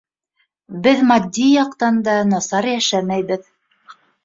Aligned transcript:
Беҙ 0.87 1.03
матди 1.09 1.45
яҡтан 1.51 2.01
да 2.09 2.17
насар 2.33 2.71
йәшәмәйбеҙ. 2.73 3.49